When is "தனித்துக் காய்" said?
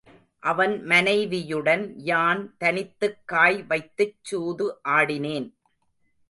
2.57-3.63